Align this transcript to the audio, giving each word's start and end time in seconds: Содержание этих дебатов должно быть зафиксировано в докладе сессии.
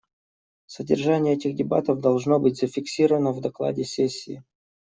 Содержание 0.65 1.35
этих 1.35 1.53
дебатов 1.53 2.01
должно 2.01 2.39
быть 2.39 2.57
зафиксировано 2.57 3.33
в 3.33 3.39
докладе 3.39 3.83
сессии. 3.83 4.43